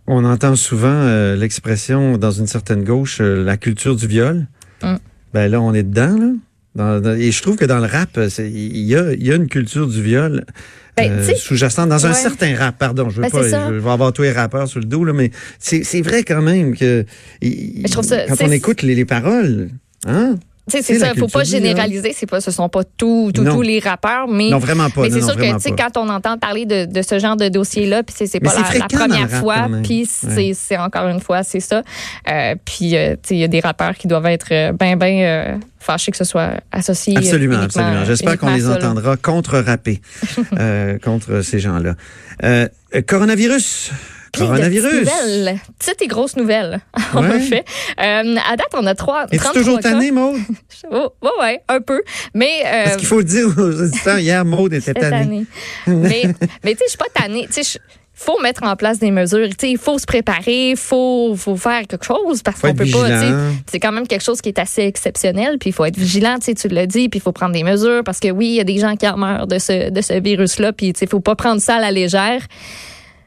On 0.06 0.24
entend 0.24 0.54
souvent 0.56 0.88
euh, 0.88 1.36
l'expression 1.36 2.18
dans 2.18 2.30
une 2.30 2.46
certaine 2.46 2.84
gauche, 2.84 3.20
la 3.20 3.56
culture 3.56 3.96
du 3.96 4.06
viol. 4.06 4.46
Mm. 4.82 4.96
Ben 5.32 5.50
là, 5.50 5.60
on 5.60 5.72
est 5.72 5.82
dedans. 5.82 6.16
Là. 6.18 6.32
Et 6.78 7.30
je 7.30 7.42
trouve 7.42 7.56
que 7.56 7.64
dans 7.64 7.78
le 7.78 7.86
rap, 7.86 8.18
il 8.38 8.78
y 8.78 8.96
a, 8.96 9.14
y 9.14 9.30
a 9.30 9.36
une 9.36 9.48
culture 9.48 9.86
du 9.86 10.02
viol. 10.02 10.44
Ben, 10.96 11.10
euh, 11.10 11.34
sous-jacent 11.34 11.88
dans 11.88 12.06
un 12.06 12.12
certain 12.12 12.54
rap, 12.54 12.78
pardon, 12.78 13.10
je 13.10 13.16
veux 13.16 13.22
ben, 13.22 13.30
pas, 13.30 13.42
je 13.42 13.74
vais 13.74 13.90
avoir 13.90 14.12
tous 14.12 14.22
les 14.22 14.30
rappeurs 14.30 14.68
sur 14.68 14.78
le 14.78 14.86
dos, 14.86 15.04
là, 15.04 15.12
mais 15.12 15.32
c'est 15.58 16.02
vrai 16.02 16.22
quand 16.22 16.42
même 16.42 16.76
que 16.76 17.04
quand 17.40 18.42
on 18.42 18.50
écoute 18.52 18.82
les, 18.82 18.94
les 18.94 19.04
paroles, 19.04 19.70
hein? 20.06 20.36
C'est 20.66 20.82
ça, 20.82 21.12
il 21.14 21.18
faut 21.18 21.28
pas 21.28 21.44
généraliser, 21.44 22.14
c'est 22.16 22.26
pas 22.26 22.40
ce 22.40 22.50
sont 22.50 22.68
pas 22.68 22.84
tous 22.84 23.32
tous 23.32 23.62
les 23.62 23.80
rappeurs 23.80 24.28
mais 24.28 24.50
Non, 24.50 24.58
vraiment 24.58 24.90
pas. 24.90 25.02
Mais 25.02 25.10
c'est 25.10 25.20
sûr 25.20 25.36
que 25.36 25.76
quand 25.76 25.96
on 25.96 26.08
entend 26.08 26.38
parler 26.38 26.66
de, 26.66 26.86
de 26.86 27.02
ce 27.02 27.18
genre 27.18 27.36
de 27.36 27.48
dossier 27.48 27.86
là, 27.86 28.02
puis 28.02 28.14
c'est 28.26 28.40
pas 28.40 28.54
la, 28.54 28.86
première 28.86 29.30
fois, 29.30 29.68
puis 29.82 30.06
c'est 30.06 30.76
encore 30.78 31.08
une 31.08 31.20
fois, 31.20 31.42
c'est 31.42 31.60
ça. 31.60 31.82
Euh, 32.28 32.54
puis 32.64 32.96
euh, 32.96 33.16
il 33.30 33.38
y 33.38 33.44
a 33.44 33.48
des 33.48 33.60
rappeurs 33.60 33.94
qui 33.94 34.08
doivent 34.08 34.26
être 34.26 34.48
euh, 34.52 34.72
ben 34.72 34.96
ben 34.96 35.20
euh, 35.20 35.58
fâchés 35.78 36.10
que 36.10 36.16
ce 36.16 36.24
soit 36.24 36.60
associé 36.72 37.16
Absolument, 37.16 37.58
absolument. 37.58 38.04
J'espère 38.04 38.38
qu'on 38.38 38.54
les 38.54 38.68
entendra 38.68 39.16
contre-rapper 39.16 40.00
contre 41.04 41.42
ces 41.42 41.58
gens-là. 41.58 41.94
coronavirus 43.06 43.90
Coronavirus. 44.36 45.08
Nouvelles, 45.08 45.60
petites 45.78 46.02
et 46.02 46.06
grosses 46.06 46.36
nouvelles, 46.36 46.80
en 47.14 47.22
fait. 47.22 47.64
Euh, 48.00 48.36
à 48.36 48.56
date, 48.56 48.68
on 48.74 48.86
a 48.86 48.94
trois. 48.94 49.26
Es-tu 49.30 49.52
toujours 49.52 49.80
tannée, 49.80 50.10
Maude? 50.10 50.40
oh, 50.90 51.10
ouais, 51.40 51.60
un 51.68 51.80
peu. 51.80 52.02
Mais. 52.34 52.62
Euh, 52.64 52.84
Parce 52.84 52.96
qu'il 52.96 53.06
faut 53.06 53.18
le 53.18 53.24
dire 53.24 53.46
aux 53.46 53.82
auditeurs, 53.82 54.18
hier, 54.18 54.44
Maude 54.44 54.74
était 54.74 54.94
tannée. 54.94 55.46
mais, 55.86 56.24
mais 56.64 56.72
tu 56.72 56.78
sais, 56.78 56.84
je 56.84 56.90
suis 56.90 56.98
pas 56.98 57.06
tannée. 57.14 57.48
Tu 57.52 57.62
sais, 57.62 57.80
faut 58.16 58.40
mettre 58.40 58.62
en 58.62 58.76
place 58.76 59.00
des 59.00 59.10
mesures. 59.10 59.48
Il 59.62 59.78
faut 59.78 59.98
se 59.98 60.06
préparer, 60.06 60.70
il 60.70 60.76
faut, 60.76 61.34
faut 61.36 61.56
faire 61.56 61.82
quelque 61.86 62.04
chose 62.04 62.42
parce 62.42 62.60
qu'on 62.60 62.74
peut 62.74 62.86
pas. 62.86 63.08
C'est 63.66 63.80
quand 63.80 63.92
même 63.92 64.06
quelque 64.06 64.22
chose 64.22 64.40
qui 64.40 64.50
est 64.50 64.58
assez 64.58 64.82
exceptionnel. 64.82 65.58
Puis 65.58 65.70
il 65.70 65.72
faut 65.72 65.84
être 65.84 65.98
vigilant, 65.98 66.38
tu 66.38 66.68
l'as 66.68 66.86
dit, 66.86 67.08
puis 67.08 67.18
il 67.18 67.22
faut 67.22 67.32
prendre 67.32 67.52
des 67.52 67.64
mesures 67.64 68.04
parce 68.04 68.20
que 68.20 68.30
oui, 68.30 68.46
il 68.46 68.54
y 68.54 68.60
a 68.60 68.64
des 68.64 68.78
gens 68.78 68.94
qui 68.96 69.06
meurent 69.16 69.48
de 69.48 69.58
ce, 69.58 69.90
de 69.90 70.00
ce 70.00 70.14
virus-là. 70.14 70.72
Puis 70.72 70.92
il 70.98 71.08
faut 71.08 71.20
pas 71.20 71.34
prendre 71.34 71.60
ça 71.60 71.76
à 71.76 71.80
la 71.80 71.90
légère. 71.90 72.40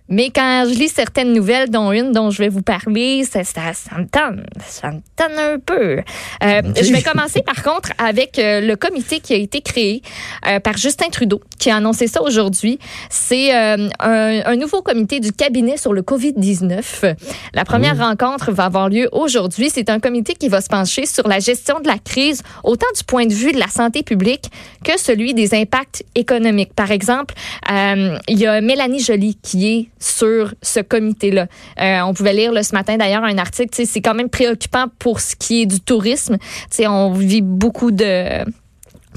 Mais 0.09 0.29
quand 0.29 0.65
je 0.69 0.73
lis 0.73 0.87
certaines 0.87 1.33
nouvelles, 1.33 1.69
dont 1.69 1.91
une 1.91 2.11
dont 2.11 2.29
je 2.29 2.37
vais 2.39 2.49
vous 2.49 2.61
parler, 2.61 3.25
ça, 3.25 3.43
ça, 3.43 3.73
ça 3.73 3.97
me 3.97 4.07
tente. 4.07 4.39
Ça 4.65 4.91
me 4.91 5.01
tente 5.15 5.37
un 5.37 5.59
peu. 5.59 5.97
Euh, 6.43 6.61
je 6.81 6.93
vais 6.93 7.01
commencer 7.01 7.41
par 7.41 7.61
contre 7.63 7.91
avec 7.97 8.39
euh, 8.39 8.61
le 8.61 8.75
comité 8.75 9.19
qui 9.19 9.33
a 9.33 9.37
été 9.37 9.61
créé 9.61 10.01
euh, 10.47 10.59
par 10.59 10.77
Justin 10.77 11.09
Trudeau, 11.09 11.41
qui 11.59 11.69
a 11.69 11.75
annoncé 11.77 12.07
ça 12.07 12.21
aujourd'hui. 12.21 12.79
C'est 13.09 13.53
un, 13.53 13.89
un, 13.99 14.55
nouveau 14.55 14.81
comité 14.81 15.19
du 15.19 15.31
cabinet 15.31 15.77
sur 15.77 15.93
le 15.93 16.01
COVID-19. 16.01 17.15
La 17.53 17.65
première 17.65 17.95
mmh. 17.95 18.01
rencontre 18.01 18.51
va 18.51 18.65
avoir 18.65 18.89
lieu 18.89 19.09
aujourd'hui. 19.11 19.69
C'est 19.73 19.89
un 19.89 19.99
comité 19.99 20.33
qui 20.35 20.47
va 20.47 20.61
se 20.61 20.67
pencher 20.69 21.05
sur 21.05 21.27
la 21.27 21.39
gestion 21.39 21.79
de 21.79 21.87
la 21.87 21.99
crise, 21.99 22.43
autant 22.63 22.87
du 22.97 23.03
point 23.03 23.25
de 23.25 23.33
vue 23.33 23.51
de 23.51 23.59
la 23.59 23.67
santé 23.67 24.03
publique 24.03 24.45
que 24.83 24.97
celui 24.97 25.33
des 25.33 25.53
impacts 25.53 26.03
économiques. 26.15 26.73
Par 26.73 26.91
exemple, 26.91 27.35
il 27.69 28.39
y 28.39 28.45
a 28.45 28.61
Mélanie 28.61 28.99
Joly 28.99 29.35
qui 29.35 29.67
est 29.67 29.89
sur 29.99 30.53
ce 30.61 30.79
comité-là. 30.79 31.47
Euh, 31.79 32.01
on 32.01 32.13
pouvait 32.13 32.33
lire 32.33 32.51
ce 32.63 32.73
matin 32.73 32.97
d'ailleurs 32.97 33.23
un 33.23 33.37
article, 33.37 33.85
c'est 33.85 34.01
quand 34.01 34.13
même 34.13 34.29
préoccupant 34.29 34.85
pour 34.99 35.19
ce 35.19 35.35
qui 35.35 35.63
est 35.63 35.65
du 35.65 35.79
tourisme. 35.79 36.37
on 36.85 37.11
vit 37.11 37.41
beaucoup 37.41 37.91
de 37.91 38.43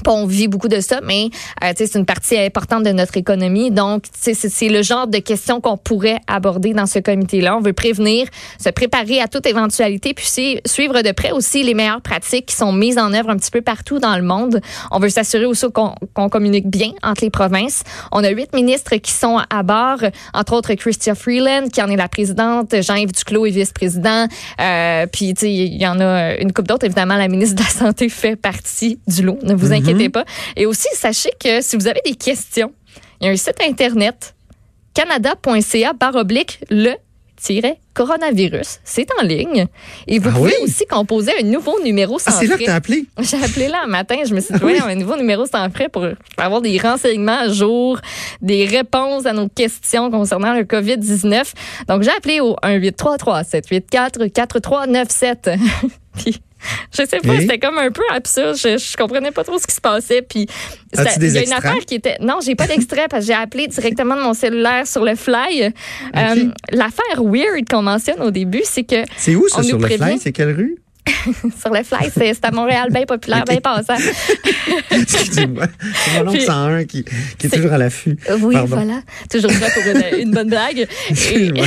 on 0.07 0.25
vit 0.25 0.47
beaucoup 0.47 0.67
de 0.67 0.79
ça, 0.79 0.99
mais 1.03 1.29
euh, 1.63 1.71
c'est 1.75 1.95
une 1.95 2.05
partie 2.05 2.37
importante 2.37 2.83
de 2.83 2.91
notre 2.91 3.17
économie. 3.17 3.71
Donc, 3.71 4.03
c'est 4.13 4.69
le 4.69 4.81
genre 4.81 5.07
de 5.07 5.19
questions 5.19 5.61
qu'on 5.61 5.77
pourrait 5.77 6.19
aborder 6.27 6.73
dans 6.73 6.85
ce 6.85 6.99
comité-là. 6.99 7.57
On 7.57 7.61
veut 7.61 7.73
prévenir, 7.73 8.27
se 8.59 8.69
préparer 8.69 9.21
à 9.21 9.27
toute 9.27 9.45
éventualité, 9.45 10.13
puis 10.13 10.27
suivre 10.65 11.01
de 11.01 11.11
près 11.11 11.31
aussi 11.31 11.63
les 11.63 11.73
meilleures 11.73 12.01
pratiques 12.01 12.47
qui 12.47 12.55
sont 12.55 12.73
mises 12.73 12.97
en 12.97 13.13
œuvre 13.13 13.29
un 13.29 13.37
petit 13.37 13.51
peu 13.51 13.61
partout 13.61 13.99
dans 13.99 14.15
le 14.15 14.23
monde. 14.23 14.61
On 14.91 14.99
veut 14.99 15.09
s'assurer 15.09 15.45
aussi 15.45 15.65
qu'on 15.71 16.29
communique 16.29 16.67
bien 16.67 16.91
entre 17.03 17.23
les 17.23 17.29
provinces. 17.29 17.83
On 18.11 18.23
a 18.23 18.29
huit 18.29 18.53
ministres 18.53 18.95
qui 18.95 19.11
sont 19.11 19.39
à 19.49 19.63
bord, 19.63 19.99
entre 20.33 20.53
autres 20.53 20.73
Christian 20.73 21.15
Freeland, 21.15 21.67
qui 21.71 21.81
en 21.81 21.89
est 21.89 21.95
la 21.95 22.07
présidente, 22.07 22.81
Jean-Yves 22.81 23.11
Duclos 23.11 23.45
est 23.45 23.51
vice-président, 23.51 24.27
euh, 24.59 25.05
puis 25.11 25.33
il 25.41 25.81
y 25.81 25.87
en 25.87 25.99
a 25.99 26.35
une 26.37 26.51
couple 26.51 26.69
d'autres. 26.69 26.85
Évidemment, 26.85 27.15
la 27.15 27.27
ministre 27.27 27.55
de 27.55 27.63
la 27.63 27.69
Santé 27.69 28.09
fait 28.09 28.35
partie 28.35 28.99
du 29.07 29.23
lot. 29.23 29.37
Ne 29.43 29.53
vous 29.53 29.67
mm-hmm. 29.67 29.77
Inquiétez 29.91 30.09
pas. 30.09 30.25
Et 30.55 30.65
aussi, 30.65 30.87
sachez 30.93 31.31
que 31.39 31.61
si 31.61 31.75
vous 31.75 31.87
avez 31.87 32.01
des 32.05 32.15
questions, 32.15 32.73
il 33.19 33.27
y 33.27 33.29
a 33.29 33.31
un 33.31 33.37
site 33.37 33.61
internet 33.61 34.35
canada.ca 34.93 35.93
baroblique 35.93 36.59
le 36.69 36.95
coronavirus. 37.93 38.79
C'est 38.83 39.07
en 39.19 39.23
ligne. 39.23 39.67
Et 40.07 40.17
vous 40.19 40.29
ah 40.29 40.33
pouvez 40.35 40.53
aussi 40.61 40.85
composer 40.85 41.31
un 41.39 41.43
nouveau 41.43 41.81
numéro 41.83 42.17
sans 42.19 42.31
ah, 42.31 42.37
c'est 42.39 42.47
là 42.47 42.57
que 42.57 42.63
tu 42.63 42.69
as 42.69 42.75
appelé? 42.75 43.03
J'ai 43.19 43.43
appelé 43.43 43.67
là 43.67 43.81
un 43.83 43.87
matin. 43.87 44.15
Je 44.25 44.33
me 44.33 44.39
suis 44.39 44.53
dit, 44.53 44.61
ah 44.79 44.85
un 44.85 44.95
nouveau 44.95 45.17
numéro 45.17 45.45
sans 45.45 45.69
frais 45.71 45.89
pour 45.89 46.05
avoir 46.37 46.61
des 46.61 46.77
renseignements 46.77 47.39
à 47.39 47.49
jour, 47.49 47.99
des 48.41 48.65
réponses 48.65 49.25
à 49.25 49.33
nos 49.33 49.49
questions 49.49 50.09
concernant 50.11 50.53
le 50.53 50.63
COVID-19. 50.63 51.51
Donc, 51.87 52.03
j'ai 52.03 52.11
appelé 52.11 52.39
au 52.41 52.55
1-833-784-4397. 52.63 55.57
Puis, 56.15 56.39
je 56.91 57.05
sais 57.05 57.19
pas, 57.19 57.39
c'était 57.39 57.59
comme 57.59 57.77
un 57.77 57.91
peu 57.91 58.03
absurde. 58.11 58.55
Je, 58.57 58.77
je 58.77 58.97
comprenais 58.97 59.31
pas 59.31 59.43
trop 59.43 59.57
ce 59.57 59.67
qui 59.67 59.75
se 59.75 59.81
passait. 59.81 60.21
Puis 60.21 60.47
il 60.93 61.33
y 61.33 61.37
a 61.37 61.43
une 61.43 61.53
affaire 61.53 61.79
qui 61.85 61.95
était. 61.95 62.17
Non, 62.21 62.39
j'ai 62.43 62.55
pas 62.55 62.67
d'extrait 62.67 63.07
parce 63.09 63.25
que 63.25 63.27
j'ai 63.27 63.37
appelé 63.37 63.67
directement 63.67 64.15
de 64.15 64.21
mon 64.21 64.33
cellulaire 64.33 64.87
sur 64.87 65.03
le 65.03 65.15
fly. 65.15 65.63
Euh, 66.15 66.45
l'affaire 66.71 67.23
weird 67.23 67.67
qu'on 67.69 67.81
mentionne 67.81 68.21
au 68.21 68.31
début, 68.31 68.61
c'est 68.63 68.83
que. 68.83 69.03
C'est 69.17 69.35
où 69.35 69.47
ça 69.47 69.63
sur 69.63 69.77
le 69.77 69.87
fly? 69.87 70.19
C'est 70.19 70.31
quelle 70.31 70.51
rue? 70.55 70.77
sur 71.59 71.73
le 71.73 71.83
fly, 71.83 72.09
c'est 72.13 72.45
à 72.45 72.51
Montréal, 72.51 72.89
bien 72.91 73.05
populaire, 73.05 73.43
bien 73.45 73.59
passant. 73.59 73.95
Excusez-moi, 74.91 75.65
c'est 75.93 76.23
mon 76.23 76.29
oncle 76.29 76.41
101 76.41 76.85
qui, 76.85 77.03
qui 77.37 77.47
est, 77.47 77.49
toujours 77.49 77.73
à 77.73 77.77
l'affût. 77.77 78.17
Oui, 78.41 78.55
voilà, 78.65 79.01
toujours 79.29 79.51
prêt 79.51 79.71
pour 79.73 79.83
une, 79.83 80.19
une 80.19 80.31
bonne 80.31 80.49
blague. 80.49 80.87
Excusez-moi, 81.09 81.65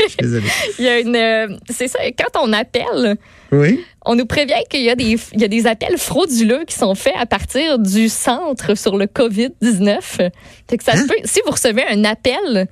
je 0.00 0.08
suis 0.08 0.16
désolée. 0.20 0.48
Il 0.78 0.84
y 0.84 0.88
a 0.88 0.98
une, 0.98 1.16
euh, 1.16 1.56
c'est 1.70 1.88
ça, 1.88 1.98
quand 2.18 2.40
on 2.42 2.52
appelle, 2.52 3.16
oui. 3.52 3.84
On 4.04 4.16
nous 4.16 4.26
prévient 4.26 4.64
qu'il 4.68 4.82
y, 4.82 4.90
a 4.90 4.96
des, 4.96 5.16
il 5.32 5.40
y 5.40 5.44
a 5.44 5.48
des 5.48 5.66
appels 5.66 5.96
frauduleux 5.98 6.64
qui 6.66 6.74
sont 6.74 6.94
faits 6.94 7.14
à 7.16 7.26
partir 7.26 7.78
du 7.78 8.08
centre 8.08 8.74
sur 8.76 8.96
le 8.96 9.04
COVID-19. 9.04 10.30
que 10.66 10.82
ça 10.82 10.92
hein? 10.94 11.06
peut, 11.06 11.14
si 11.24 11.40
vous 11.44 11.52
recevez 11.52 11.84
un 11.88 12.02
appel 12.04 12.66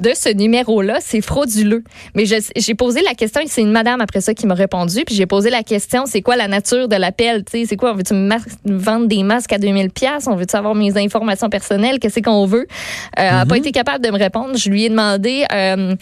de 0.00 0.12
ce 0.14 0.32
numéro-là, 0.32 0.98
c'est 1.00 1.20
frauduleux. 1.20 1.82
Mais 2.14 2.24
j'ai 2.24 2.74
posé 2.74 3.00
la 3.02 3.14
question, 3.14 3.42
c'est 3.46 3.62
une 3.62 3.72
madame 3.72 4.00
après 4.00 4.20
ça 4.20 4.34
qui 4.34 4.46
m'a 4.46 4.54
répondu, 4.54 5.04
puis 5.04 5.14
j'ai 5.14 5.26
posé 5.26 5.50
la 5.50 5.62
question, 5.62 6.04
c'est 6.06 6.22
quoi 6.22 6.36
la 6.36 6.48
nature 6.48 6.88
de 6.88 6.96
l'appel? 6.96 7.44
C'est 7.50 7.76
quoi, 7.76 7.92
on 7.92 7.94
veut-tu 7.94 8.14
vendre 8.64 9.06
des 9.06 9.22
masques 9.22 9.52
à 9.52 9.58
2000 9.58 9.90
pièces 9.90 10.26
On 10.26 10.36
veut-tu 10.36 10.56
avoir 10.56 10.74
mes 10.74 10.96
informations 10.96 11.48
personnelles? 11.48 11.98
Qu'est-ce 11.98 12.20
qu'on 12.20 12.46
veut? 12.46 12.66
Euh, 12.66 12.66
Elle 13.16 13.30
n'a 13.32 13.46
pas 13.46 13.54
mm-hmm. 13.54 13.58
été 13.58 13.72
capable 13.72 14.04
de 14.04 14.10
me 14.10 14.18
répondre. 14.18 14.56
Je 14.56 14.70
lui 14.70 14.84
ai 14.84 14.88
demandé, 14.88 15.44
euh, 15.52 15.94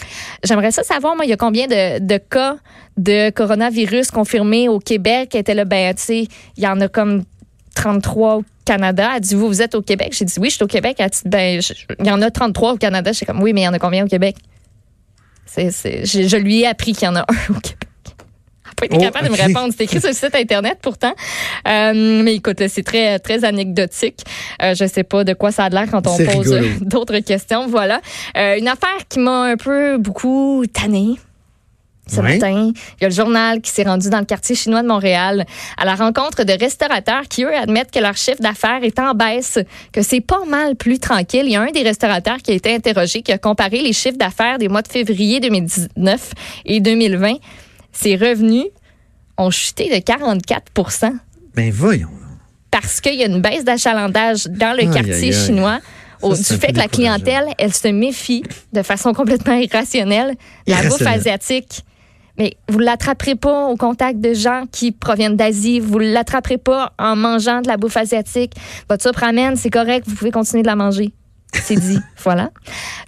j'aimerais 0.44 0.70
ça 0.70 0.82
savoir, 0.82 1.16
moi, 1.16 1.24
il 1.24 1.30
y 1.30 1.34
a 1.34 1.36
combien 1.36 1.66
de, 1.66 2.00
de 2.00 2.18
cas 2.18 2.56
de 2.96 3.30
coronavirus 3.30 4.10
confirmés 4.10 4.68
au 4.68 4.78
Québec? 4.78 5.30
Elle 5.34 5.40
était 5.40 5.54
là, 5.54 5.64
ben, 5.64 5.94
tu 5.94 6.02
sais, 6.02 6.28
il 6.56 6.62
y 6.62 6.66
en 6.66 6.80
a 6.80 6.88
comme 6.88 7.24
33 7.76 8.36
au 8.36 8.44
Canada. 8.64 9.12
Elle 9.14 9.20
dit, 9.20 9.36
vous, 9.36 9.46
vous 9.46 9.62
êtes 9.62 9.76
au 9.76 9.82
Québec? 9.82 10.14
J'ai 10.18 10.24
dit, 10.24 10.34
oui, 10.40 10.50
je 10.50 10.56
suis 10.56 10.64
au 10.64 10.66
Québec. 10.66 10.96
Elle 10.98 11.10
dit, 11.10 11.20
ben, 11.24 11.60
il 12.00 12.06
y 12.06 12.10
en 12.10 12.20
a 12.20 12.30
33 12.30 12.72
au 12.72 12.76
Canada. 12.76 13.12
Je 13.12 13.18
suis 13.18 13.26
comme, 13.26 13.40
oui, 13.40 13.52
mais 13.52 13.60
il 13.60 13.64
y 13.64 13.68
en 13.68 13.72
a 13.72 13.78
combien 13.78 14.04
au 14.04 14.08
Québec? 14.08 14.36
C'est, 15.46 15.70
je, 16.04 16.36
lui 16.36 16.62
ai 16.62 16.66
appris 16.66 16.92
qu'il 16.92 17.04
y 17.04 17.08
en 17.08 17.16
a 17.16 17.20
un 17.28 17.54
au 17.54 17.60
Québec. 17.60 17.78
Elle 18.08 18.10
n'a 18.66 18.74
pas 18.76 18.86
été 18.86 18.96
oh, 18.96 19.00
capable 19.00 19.26
de 19.26 19.32
me 19.32 19.46
répondre. 19.46 19.74
C'est 19.76 19.84
écrit 19.84 20.00
sur 20.00 20.10
le 20.10 20.14
site 20.14 20.34
Internet, 20.34 20.78
pourtant. 20.82 21.14
Euh, 21.66 22.22
mais 22.22 22.34
écoute, 22.34 22.62
c'est 22.68 22.82
très, 22.82 23.18
très 23.18 23.44
anecdotique. 23.44 24.22
Euh, 24.60 24.74
je 24.74 24.86
sais 24.86 25.04
pas 25.04 25.24
de 25.24 25.32
quoi 25.32 25.50
ça 25.50 25.64
a 25.64 25.68
l'air 25.70 25.86
quand 25.90 26.06
on 26.06 26.16
pose 26.18 26.60
d'autres 26.82 27.20
questions. 27.20 27.68
Voilà. 27.68 28.00
Euh, 28.36 28.58
une 28.58 28.68
affaire 28.68 29.06
qui 29.08 29.20
m'a 29.20 29.44
un 29.44 29.56
peu 29.56 29.96
beaucoup 29.96 30.64
tannée 30.70 31.16
ce 32.06 32.20
matin. 32.20 32.72
Il 32.74 33.02
y 33.02 33.04
a 33.04 33.08
le 33.08 33.14
journal 33.14 33.60
qui 33.60 33.70
s'est 33.70 33.82
rendu 33.82 34.10
dans 34.10 34.20
le 34.20 34.24
quartier 34.24 34.54
chinois 34.54 34.82
de 34.82 34.88
Montréal 34.88 35.44
à 35.76 35.84
la 35.84 35.94
rencontre 35.94 36.44
de 36.44 36.52
restaurateurs 36.52 37.22
qui, 37.28 37.44
eux, 37.44 37.54
admettent 37.54 37.90
que 37.90 37.98
leur 37.98 38.16
chiffre 38.16 38.40
d'affaires 38.40 38.82
est 38.82 38.98
en 38.98 39.14
baisse, 39.14 39.58
que 39.92 40.02
c'est 40.02 40.20
pas 40.20 40.44
mal 40.46 40.76
plus 40.76 40.98
tranquille. 40.98 41.42
Il 41.46 41.52
y 41.52 41.56
a 41.56 41.62
un 41.62 41.70
des 41.70 41.82
restaurateurs 41.82 42.38
qui 42.38 42.52
a 42.52 42.54
été 42.54 42.74
interrogé, 42.74 43.22
qui 43.22 43.32
a 43.32 43.38
comparé 43.38 43.80
les 43.82 43.92
chiffres 43.92 44.18
d'affaires 44.18 44.58
des 44.58 44.68
mois 44.68 44.82
de 44.82 44.88
février 44.88 45.40
2019 45.40 46.32
et 46.64 46.80
2020. 46.80 47.34
Ses 47.92 48.16
revenus 48.16 48.66
ont 49.36 49.50
chuté 49.50 49.88
de 49.88 49.96
44% 49.96 51.12
Ben 51.54 51.70
voyons. 51.72 52.08
Parce 52.70 53.00
qu'il 53.00 53.14
y 53.14 53.22
a 53.22 53.26
une 53.26 53.40
baisse 53.40 53.64
d'achalandage 53.64 54.46
dans 54.46 54.76
le 54.76 54.92
quartier 54.92 55.32
chinois. 55.32 55.80
du 56.22 56.44
fait 56.44 56.72
que 56.72 56.78
la 56.78 56.88
clientèle, 56.88 57.46
elle 57.58 57.72
se 57.72 57.88
méfie 57.88 58.42
de 58.72 58.82
façon 58.82 59.12
complètement 59.14 59.54
irrationnelle. 59.54 60.34
La 60.66 60.82
bouffe 60.82 61.06
asiatique 61.06 61.84
mais 62.38 62.56
vous 62.68 62.78
l'attraperez 62.78 63.34
pas 63.34 63.66
au 63.66 63.76
contact 63.76 64.20
de 64.20 64.34
gens 64.34 64.64
qui 64.70 64.92
proviennent 64.92 65.36
d'Asie. 65.36 65.80
Vous 65.80 65.98
l'attraperez 65.98 66.58
pas 66.58 66.92
en 66.98 67.16
mangeant 67.16 67.62
de 67.62 67.68
la 67.68 67.76
bouffe 67.76 67.96
asiatique. 67.96 68.52
Votre 68.88 69.02
soupe 69.02 69.16
ramen, 69.16 69.56
c'est 69.56 69.70
correct, 69.70 70.06
vous 70.06 70.14
pouvez 70.14 70.30
continuer 70.30 70.62
de 70.62 70.68
la 70.68 70.76
manger. 70.76 71.12
C'est 71.62 71.76
dit. 71.76 71.98
voilà. 72.18 72.50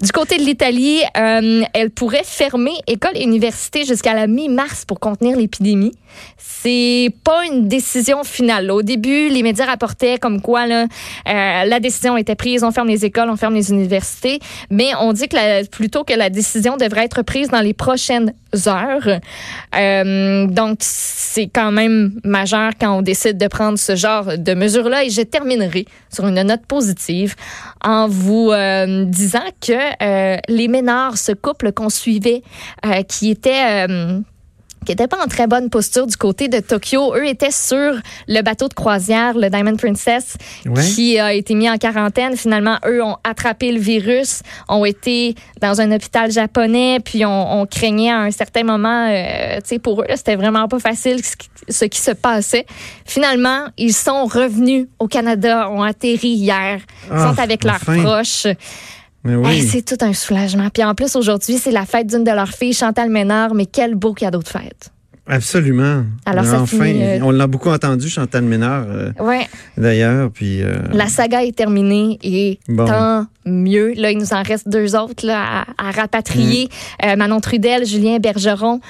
Du 0.01 0.13
côté 0.13 0.37
de 0.39 0.43
l'Italie, 0.43 1.01
euh, 1.17 1.63
elle 1.73 1.91
pourrait 1.91 2.25
fermer 2.25 2.75
école 2.87 3.17
et 3.17 3.23
université 3.23 3.85
jusqu'à 3.85 4.15
la 4.15 4.27
mi-mars 4.27 4.85
pour 4.85 5.01
contenir 5.01 5.37
l'épidémie. 5.37 5.93
C'est 6.37 7.11
pas 7.25 7.45
une 7.47 7.69
décision 7.69 8.25
finale. 8.25 8.71
Au 8.71 8.83
début, 8.83 9.29
les 9.29 9.43
médias 9.43 9.67
rapportaient 9.67 10.19
comme 10.19 10.41
quoi 10.41 10.63
euh, 10.69 10.87
la 11.25 11.81
décision 11.81 12.17
était 12.17 12.35
prise, 12.35 12.65
on 12.65 12.73
ferme 12.73 12.89
les 12.89 13.05
écoles, 13.05 13.31
on 13.31 13.37
ferme 13.37 13.55
les 13.55 13.71
universités, 13.71 14.41
mais 14.71 14.91
on 15.01 15.13
dit 15.13 15.29
que 15.29 15.67
plutôt 15.67 16.05
que 16.05 16.15
la 16.15 16.31
décision 16.31 16.77
devrait 16.77 17.05
être 17.05 17.23
prise 17.23 17.49
dans 17.49 17.61
les 17.61 17.75
prochaines 17.75 18.33
heures. 18.67 19.21
Euh, 19.77 20.47
donc, 20.47 20.79
c'est 20.81 21.49
quand 21.49 21.71
même 21.71 22.13
majeur 22.25 22.73
quand 22.81 22.99
on 22.99 23.03
décide 23.03 23.39
de 23.39 23.47
prendre 23.47 23.79
ce 23.79 23.95
genre 23.95 24.39
de 24.39 24.55
mesures-là. 24.55 25.05
Et 25.05 25.11
je 25.11 25.23
terminerai 25.23 25.87
sur 26.11 26.27
une 26.27 26.43
note 26.43 26.67
positive 26.67 27.35
en 27.85 28.09
vous 28.09 28.38
euh, 28.53 29.05
disant 29.05 29.47
que 29.61 30.53
les 30.53 30.69
Ménards, 30.69 31.19
ce 31.19 31.33
couple 31.33 31.73
qu'on 31.73 31.91
suivait, 31.91 32.43
qui 33.09 33.31
était 33.31 33.87
qui 34.85 34.93
n'étaient 34.93 35.09
pas 35.09 35.23
en 35.23 35.27
très 35.27 35.47
bonne 35.47 35.71
posture 35.71 36.07
du 36.07 36.17
côté 36.17 36.49
de 36.49 36.61
Tokyo. 36.61 37.15
Eux 37.15 37.27
étaient 37.27 37.51
sur 37.51 37.95
le 38.27 38.43
bateau 38.43 38.69
de 38.69 38.75
croisière, 38.75 39.35
le 39.37 39.51
Diamond 39.51 39.77
Princess, 39.77 40.37
qui 40.95 41.19
a 41.19 41.33
été 41.33 41.55
mis 41.55 41.69
en 41.69 41.77
quarantaine. 41.77 42.37
Finalement, 42.37 42.79
eux 42.87 43.03
ont 43.03 43.17
attrapé 43.25 43.73
le 43.73 43.81
virus, 43.81 44.43
ont 44.69 44.85
été 44.85 45.35
dans 45.61 45.81
un 45.81 45.91
hôpital 45.93 46.31
japonais, 46.31 47.01
puis 47.05 47.25
on, 47.25 47.67
craignait 47.67 48.11
à 48.11 48.21
un 48.21 48.31
certain 48.31 48.63
moment, 48.63 49.09
euh, 49.11 49.57
tu 49.57 49.69
sais, 49.69 49.79
pour 49.79 50.03
eux, 50.03 50.07
c'était 50.15 50.37
vraiment 50.37 50.69
pas 50.69 50.79
facile 50.79 51.21
ce 51.69 51.85
qui, 51.85 52.01
se 52.01 52.13
passait. 52.13 52.65
Finalement, 53.05 53.67
ils 53.77 53.93
sont 53.93 54.25
revenus 54.25 54.87
au 54.99 55.09
Canada, 55.09 55.69
ont 55.71 55.83
atterri 55.83 56.29
hier, 56.29 56.81
ah, 57.11 57.29
sont 57.29 57.41
avec 57.41 57.65
leurs 57.65 57.81
proches. 57.81 58.47
C'est 59.25 59.85
tout 59.85 60.05
un 60.05 60.13
soulagement. 60.13 60.69
Puis 60.73 60.85
en 60.85 60.95
plus, 60.95 61.17
aujourd'hui, 61.17 61.59
c'est 61.59 61.73
la 61.73 61.85
fête 61.85 62.07
d'une 62.07 62.25
de 62.25 62.31
leurs 62.31 62.53
filles, 62.53 62.73
Chantal 62.73 63.11
Ménard, 63.11 63.55
mais 63.55 63.67
quel 63.67 63.95
beau 63.95 64.15
cadeau 64.15 64.43
de 64.43 64.49
fête. 64.49 64.93
Absolument. 65.31 66.05
Alors, 66.25 66.47
ça 66.47 66.63
enfin, 66.63 66.87
euh, 66.87 67.19
on 67.23 67.31
l'a 67.31 67.47
beaucoup 67.47 67.69
entendu, 67.69 68.09
Chantal 68.09 68.45
Ménard. 68.45 68.87
Euh, 68.89 69.13
ouais. 69.21 69.47
D'ailleurs, 69.77 70.31
puis. 70.31 70.63
Euh, 70.63 70.79
la 70.93 71.07
saga 71.09 71.45
est 71.45 71.55
terminée 71.55 72.19
et 72.23 72.59
tant 72.75 73.27
mieux. 73.45 73.93
Là, 73.95 74.11
il 74.11 74.19
nous 74.19 74.33
en 74.33 74.43
reste 74.43 74.71
deux 74.71 74.97
autres 74.97 75.27
là, 75.27 75.67
à, 75.77 75.91
rapatrier. 75.91 76.71
Mm. 77.03 77.17
Manon 77.17 77.41
Trudel, 77.41 77.85
Julien 77.85 78.19
Bergeron, 78.19 78.81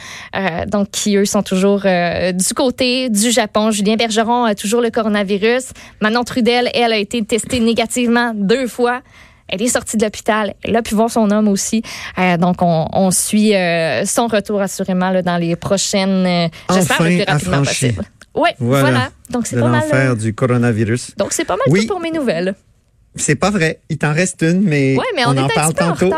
donc 0.68 0.90
qui 0.92 1.16
eux 1.16 1.24
sont 1.24 1.42
toujours 1.42 1.80
du 1.82 2.54
côté 2.54 3.10
du 3.10 3.32
Japon. 3.32 3.72
Julien 3.72 3.96
Bergeron 3.96 4.44
a 4.44 4.54
toujours 4.54 4.80
le 4.80 4.90
coronavirus. 4.90 5.70
Manon 6.00 6.22
Trudel, 6.22 6.70
elle, 6.72 6.92
a 6.92 6.98
été 6.98 7.22
testée 7.22 7.58
négativement 7.58 8.32
deux 8.34 8.68
fois. 8.68 9.02
Elle 9.48 9.62
est 9.62 9.68
sortie 9.68 9.96
de 9.96 10.04
l'hôpital. 10.04 10.54
Elle 10.62 10.76
a 10.76 10.82
pu 10.82 10.94
voir 10.94 11.10
son 11.10 11.30
homme 11.30 11.48
aussi. 11.48 11.82
Euh, 12.18 12.36
donc, 12.36 12.56
on, 12.60 13.10
suit 13.10 13.54
euh, 13.54 14.04
son 14.04 14.26
retour 14.26 14.60
assurément 14.60 15.10
là, 15.10 15.22
dans 15.22 15.38
les 15.38 15.56
prochaines. 15.56 16.26
Euh, 16.26 16.48
J'espère 16.72 17.02
le 17.02 17.16
plus 17.16 17.24
rapidement 17.24 17.62
possible. 17.62 18.04
Oui, 18.34 18.50
voilà. 18.58 19.10
Donc, 19.30 19.46
c'est 19.46 19.58
pas 19.58 19.68
mal. 19.68 20.16
du 20.16 20.34
coronavirus. 20.34 21.12
Donc, 21.16 21.32
c'est 21.32 21.44
pas 21.44 21.56
mal 21.56 21.80
tout 21.80 21.86
pour 21.86 22.00
mes 22.00 22.10
nouvelles. 22.10 22.54
C'est 23.14 23.34
pas 23.34 23.50
vrai. 23.50 23.80
Il 23.88 23.98
t'en 23.98 24.12
reste 24.12 24.42
une, 24.42 24.62
mais, 24.62 24.96
on, 25.26 25.36
en 25.36 25.48
parle 25.48 25.74
tantôt. 25.74 26.12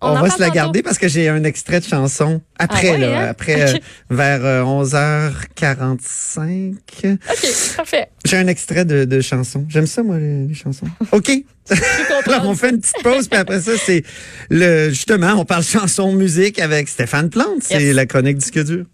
on, 0.00 0.14
va 0.14 0.30
se 0.30 0.40
la 0.40 0.50
garder 0.50 0.82
parce 0.82 0.98
que 0.98 1.08
j'ai 1.08 1.28
un 1.28 1.42
extrait 1.44 1.80
de 1.80 1.84
chanson 1.84 2.40
après, 2.58 2.92
ah 2.94 2.98
là, 2.98 3.18
hein? 3.18 3.26
après 3.28 3.74
euh, 3.74 3.78
vers 4.10 4.40
11h45. 4.64 6.74
OK, 6.74 7.06
parfait. 7.76 8.08
J'ai 8.24 8.36
un 8.36 8.46
extrait 8.46 8.84
de, 8.84 9.04
de 9.04 9.20
chanson. 9.20 9.66
J'aime 9.68 9.86
ça, 9.86 10.02
moi, 10.02 10.18
les, 10.18 10.54
chansons. 10.54 10.86
OK. 11.12 11.30
On 12.44 12.54
fait 12.54 12.70
une 12.70 12.80
petite 12.80 13.02
pause, 13.02 13.28
puis 13.28 13.40
après 13.40 13.60
ça, 13.60 13.72
c'est 13.78 14.04
le 14.50 14.90
justement, 14.90 15.32
on 15.32 15.46
parle 15.46 15.64
chanson 15.64 16.12
musique 16.12 16.60
avec 16.60 16.88
Stéphane 16.88 17.30
Plante. 17.30 17.62
C'est 17.62 17.94
la 17.94 18.04
chronique 18.04 18.36
disque 18.36 18.62
dur. 18.62 18.84